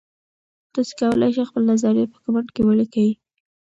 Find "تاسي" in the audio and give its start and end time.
0.73-0.93